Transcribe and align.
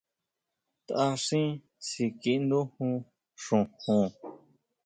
Taʼxín 0.87 1.47
síkiʼindujun 1.87 2.93
xojon. 3.43 4.09